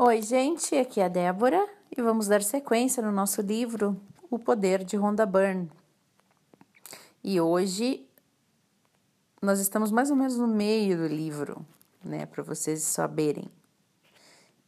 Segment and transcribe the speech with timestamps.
[0.00, 4.84] Oi, gente, aqui é a Débora e vamos dar sequência no nosso livro O Poder
[4.84, 5.68] de Rhonda Byrne.
[7.24, 8.08] E hoje
[9.42, 11.66] nós estamos mais ou menos no meio do livro,
[12.04, 13.50] né, para vocês saberem.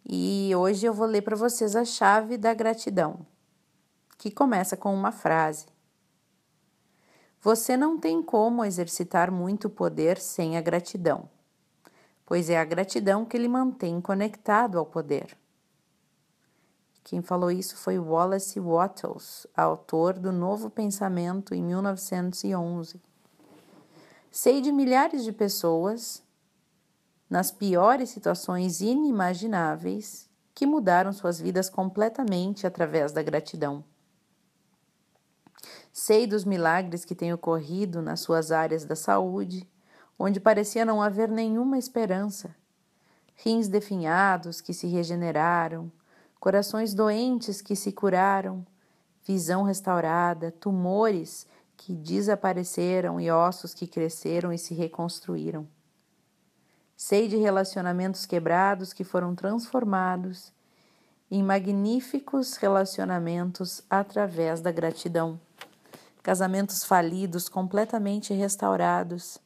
[0.05, 3.25] E hoje eu vou ler para vocês a chave da gratidão,
[4.19, 5.67] que começa com uma frase.
[7.41, 11.29] Você não tem como exercitar muito poder sem a gratidão
[12.31, 15.37] pois é a gratidão que lhe mantém conectado ao poder.
[17.03, 23.01] Quem falou isso foi Wallace Wattles, autor do Novo Pensamento em 1911.
[24.31, 26.23] Sei de milhares de pessoas,
[27.29, 33.83] nas piores situações inimagináveis, que mudaram suas vidas completamente através da gratidão.
[35.93, 39.69] Sei dos milagres que têm ocorrido nas suas áreas da saúde,
[40.23, 42.55] onde parecia não haver nenhuma esperança.
[43.37, 45.91] Rins definhados que se regeneraram,
[46.39, 48.67] corações doentes que se curaram,
[49.27, 55.67] visão restaurada, tumores que desapareceram e ossos que cresceram e se reconstruíram.
[56.95, 60.53] Sei de relacionamentos quebrados que foram transformados
[61.31, 65.41] em magníficos relacionamentos através da gratidão.
[66.23, 69.41] Casamentos falidos completamente restaurados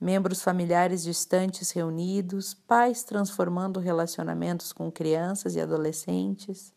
[0.00, 6.72] membros familiares distantes reunidos, pais transformando relacionamentos com crianças e adolescentes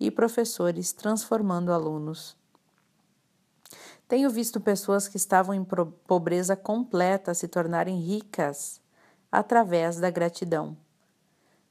[0.00, 2.36] e professores transformando alunos.
[4.08, 8.80] Tenho visto pessoas que estavam em pobreza completa se tornarem ricas
[9.30, 10.76] através da gratidão.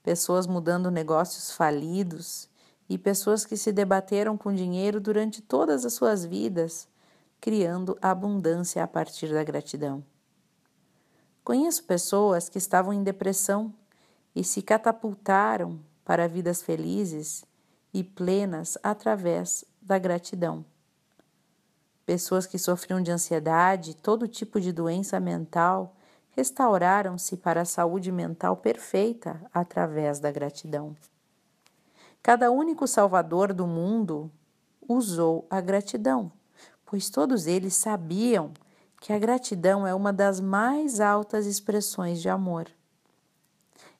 [0.01, 2.49] Pessoas mudando negócios falidos
[2.89, 6.87] e pessoas que se debateram com dinheiro durante todas as suas vidas,
[7.39, 10.03] criando abundância a partir da gratidão.
[11.43, 13.73] Conheço pessoas que estavam em depressão
[14.35, 17.43] e se catapultaram para vidas felizes
[17.93, 20.63] e plenas através da gratidão.
[22.05, 25.95] Pessoas que sofriam de ansiedade, todo tipo de doença mental,
[26.31, 30.95] restauraram-se para a saúde mental perfeita através da gratidão.
[32.21, 34.31] Cada único Salvador do mundo
[34.87, 36.31] usou a gratidão,
[36.85, 38.51] pois todos eles sabiam
[39.01, 42.69] que a gratidão é uma das mais altas expressões de amor.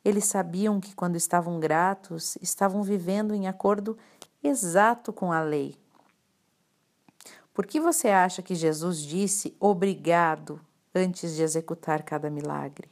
[0.06, 3.97] Eles sabiam que quando estavam gratos, estavam vivendo em acordo
[4.44, 5.75] exato com a lei.
[7.51, 10.61] Por que você acha que Jesus disse obrigado
[10.94, 12.88] antes de executar cada milagre?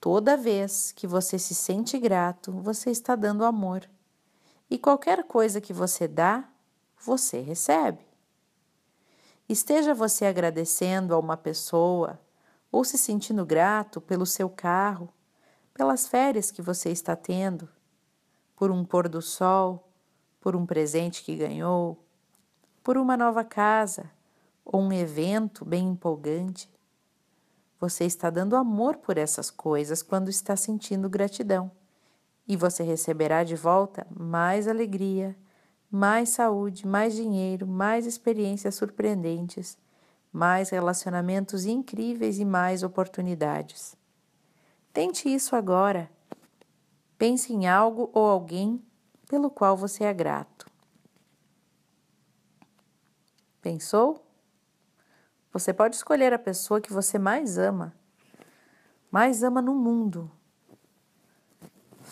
[0.00, 3.88] Toda vez que você se sente grato, você está dando amor.
[4.68, 6.48] E qualquer coisa que você dá,
[6.98, 8.09] você recebe.
[9.50, 12.20] Esteja você agradecendo a uma pessoa
[12.70, 15.12] ou se sentindo grato pelo seu carro,
[15.74, 17.68] pelas férias que você está tendo,
[18.54, 19.90] por um pôr do sol,
[20.40, 22.00] por um presente que ganhou,
[22.80, 24.08] por uma nova casa
[24.64, 26.70] ou um evento bem empolgante.
[27.80, 31.72] Você está dando amor por essas coisas quando está sentindo gratidão,
[32.46, 35.36] e você receberá de volta mais alegria
[35.90, 39.76] mais saúde, mais dinheiro, mais experiências surpreendentes,
[40.32, 43.96] mais relacionamentos incríveis e mais oportunidades.
[44.92, 46.10] Tente isso agora.
[47.18, 48.82] Pense em algo ou alguém
[49.28, 50.66] pelo qual você é grato.
[53.60, 54.24] Pensou?
[55.52, 57.92] Você pode escolher a pessoa que você mais ama,
[59.10, 60.30] mais ama no mundo.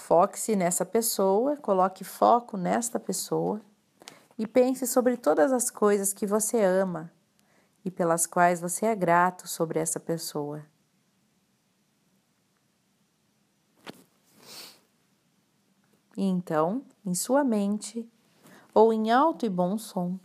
[0.08, 3.60] Foque-se nessa pessoa, coloque foco nesta pessoa
[4.38, 7.12] e pense sobre todas as coisas que você ama
[7.84, 10.64] e pelas quais você é grato sobre essa pessoa.
[16.16, 18.10] E então, em sua mente
[18.72, 20.18] ou em alto e bom som,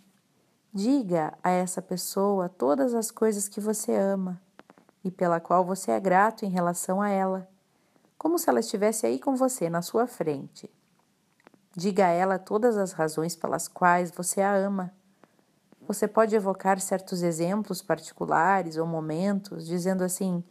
[0.73, 4.41] diga a essa pessoa todas as coisas que você ama
[5.03, 7.52] e pela qual você é grato em relação a ela,
[8.23, 10.71] como se ela estivesse aí com você na sua frente.
[11.75, 14.94] Diga a ela todas as razões pelas quais você a ama.
[15.86, 20.42] Você pode evocar certos exemplos particulares ou momentos, dizendo assim: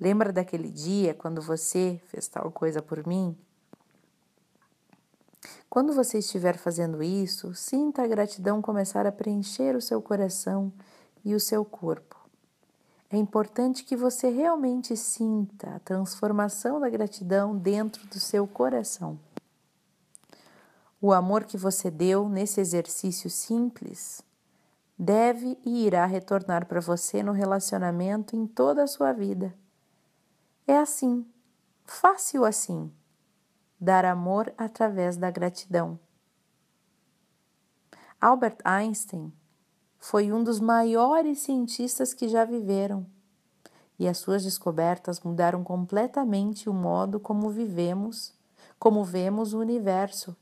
[0.00, 3.36] Lembra daquele dia quando você fez tal coisa por mim?
[5.68, 10.72] Quando você estiver fazendo isso, sinta a gratidão começar a preencher o seu coração
[11.24, 12.15] e o seu corpo.
[13.08, 19.18] É importante que você realmente sinta a transformação da gratidão dentro do seu coração.
[21.00, 24.22] O amor que você deu nesse exercício simples
[24.98, 29.54] deve e irá retornar para você no relacionamento em toda a sua vida.
[30.66, 31.24] É assim,
[31.84, 32.92] fácil assim.
[33.78, 36.00] dar amor através da gratidão.
[38.20, 39.32] Albert Einstein
[39.98, 43.06] foi um dos maiores cientistas que já viveram
[43.98, 48.34] e as suas descobertas mudaram completamente o modo como vivemos,
[48.78, 50.36] como vemos o universo.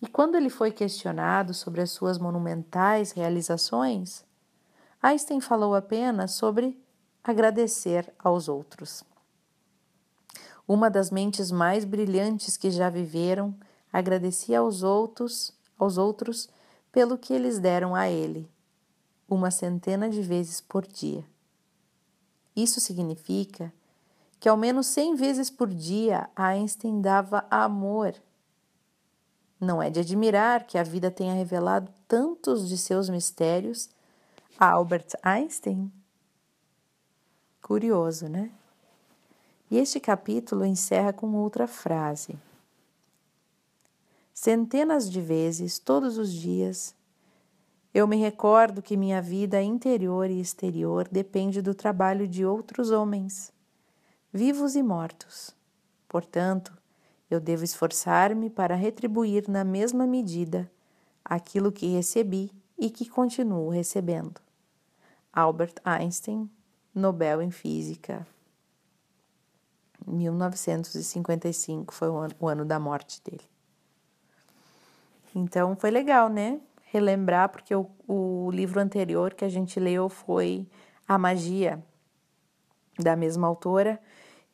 [0.00, 4.24] E quando ele foi questionado sobre as suas monumentais realizações,
[5.02, 6.78] Einstein falou apenas sobre
[7.24, 9.02] agradecer aos outros.
[10.68, 13.54] Uma das mentes mais brilhantes que já viveram
[13.92, 16.48] agradecia aos outros, aos outros
[16.92, 18.50] pelo que eles deram a ele,
[19.28, 21.24] uma centena de vezes por dia.
[22.54, 23.72] Isso significa
[24.38, 28.14] que ao menos 100 vezes por dia Einstein dava amor.
[29.60, 33.88] Não é de admirar que a vida tenha revelado tantos de seus mistérios
[34.58, 35.90] a Albert Einstein?
[37.60, 38.50] Curioso, né?
[39.70, 42.38] E este capítulo encerra com outra frase.
[44.32, 46.94] Centenas de vezes, todos os dias,
[47.96, 53.50] eu me recordo que minha vida interior e exterior depende do trabalho de outros homens,
[54.30, 55.56] vivos e mortos.
[56.06, 56.76] Portanto,
[57.30, 60.70] eu devo esforçar-me para retribuir na mesma medida
[61.24, 64.38] aquilo que recebi e que continuo recebendo.
[65.32, 66.50] Albert Einstein,
[66.94, 68.26] Nobel em Física.
[70.06, 73.48] 1955 foi o ano, da morte dele.
[75.34, 76.60] Então foi legal, né?
[76.86, 80.66] Relembrar, porque o, o livro anterior que a gente leu foi
[81.06, 81.82] A Magia,
[82.98, 84.00] da mesma autora,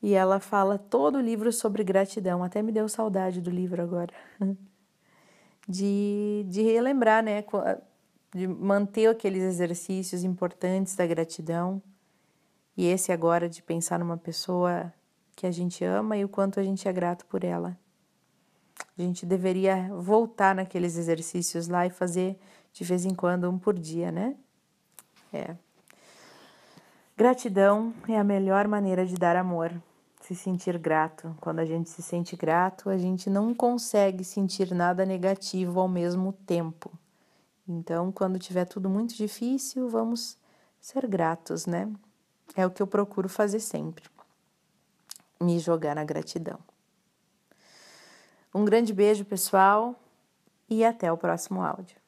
[0.03, 2.43] e ela fala todo o livro sobre gratidão.
[2.43, 4.13] Até me deu saudade do livro agora.
[5.69, 7.45] De, de relembrar, né?
[8.35, 11.81] De manter aqueles exercícios importantes da gratidão.
[12.77, 14.93] E esse agora de pensar numa pessoa
[15.37, 17.79] que a gente ama e o quanto a gente é grato por ela.
[18.97, 22.39] A gente deveria voltar naqueles exercícios lá e fazer
[22.73, 24.37] de vez em quando um por dia, né?
[25.33, 25.57] É.
[27.17, 29.73] Gratidão é a melhor maneira de dar amor,
[30.21, 31.35] se sentir grato.
[31.41, 36.33] Quando a gente se sente grato, a gente não consegue sentir nada negativo ao mesmo
[36.33, 36.91] tempo.
[37.69, 40.37] Então, quando tiver tudo muito difícil, vamos
[40.81, 41.91] ser gratos, né?
[42.57, 44.05] É o que eu procuro fazer sempre.
[45.41, 46.59] Me jogar na gratidão.
[48.55, 49.95] Um grande beijo, pessoal,
[50.69, 52.02] e até o próximo áudio.